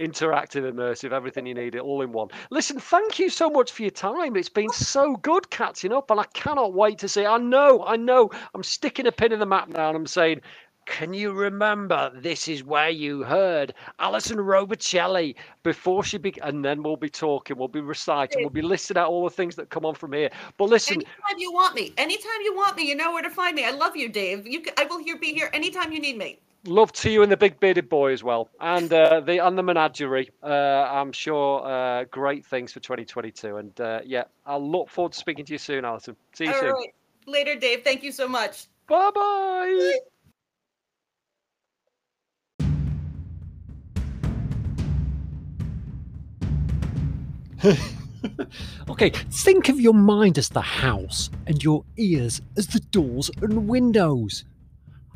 [0.00, 2.28] interactive, immersive, everything you need, it all in one.
[2.50, 4.36] Listen, thank you so much for your time.
[4.36, 7.24] It's been so good catching up, and I cannot wait to see.
[7.24, 10.40] I know, I know, I'm sticking a pin in the map now, and I'm saying
[10.86, 16.82] can you remember this is where you heard Allison Robicelli before she be and then
[16.82, 19.84] we'll be talking, we'll be reciting, we'll be listing out all the things that come
[19.84, 20.30] on from here.
[20.56, 23.54] But listen, anytime you want me, anytime you want me, you know where to find
[23.54, 23.64] me.
[23.64, 24.46] I love you, Dave.
[24.46, 26.38] You, can, I will here be here anytime you need me.
[26.66, 29.62] Love to you and the big bearded boy as well, and uh, the and the
[29.62, 30.30] menagerie.
[30.42, 30.48] Uh,
[30.90, 35.44] I'm sure uh, great things for 2022, and uh, yeah, I'll look forward to speaking
[35.44, 36.16] to you soon, Allison.
[36.34, 36.72] See you all soon.
[36.72, 36.94] Right.
[37.28, 37.84] Later, Dave.
[37.84, 38.66] Thank you so much.
[38.88, 39.12] Bye-bye.
[39.14, 39.98] bye.
[48.88, 53.68] okay, think of your mind as the house and your ears as the doors and
[53.68, 54.44] windows.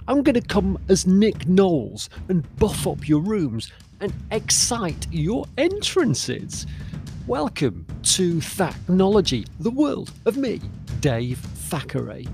[0.08, 3.70] I'm going to come as Nick Knowles and buff up your rooms
[4.00, 6.66] and excite your entrances.
[7.28, 10.60] Welcome to Thachnology, the world of me,
[11.00, 12.26] Dave Thackeray.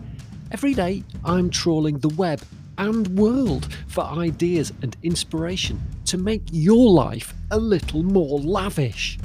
[0.51, 2.41] Every day I'm trawling the web
[2.79, 9.19] and world for ideas and inspiration to make your life a little more lavish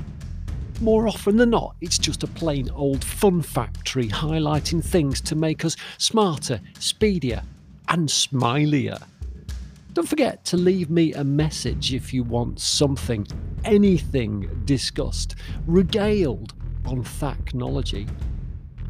[0.82, 5.64] more often than not, it's just a plain old fun factory highlighting things to make
[5.64, 7.44] us smarter, speedier,
[7.88, 9.02] and smilier.
[9.94, 13.28] Don't forget to leave me a message if you want something,
[13.64, 15.36] anything discussed,
[15.68, 16.54] regaled
[16.86, 18.10] on Thacknology.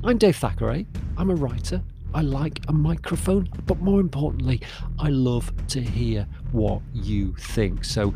[0.04, 0.88] I'm Dave Thackeray.
[1.18, 1.82] I'm a writer.
[2.14, 4.62] I like a microphone, but more importantly,
[5.00, 7.84] I love to hear what you think.
[7.84, 8.14] So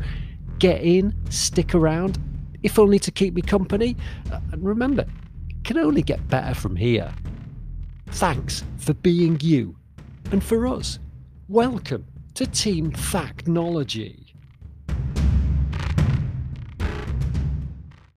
[0.58, 2.18] get in, stick around,
[2.66, 3.96] if only to keep me company.
[4.32, 5.02] Uh, and remember,
[5.48, 7.12] it can only get better from here.
[8.08, 9.76] Thanks for being you.
[10.32, 10.98] And for us,
[11.48, 12.04] welcome
[12.34, 14.25] to Team Thachnology.